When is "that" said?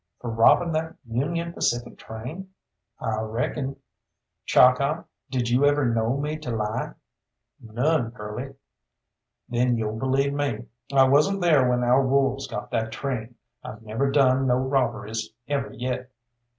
0.71-0.95, 12.71-12.91